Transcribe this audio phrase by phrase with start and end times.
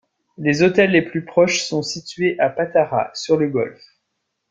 [0.39, 3.85] Les hôtels les plus proches sont situés à Patara, sur le Golfe.